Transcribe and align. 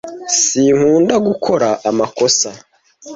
Sinkunda 0.43 1.15
gukora 1.27 1.69
amakosa. 1.89 2.49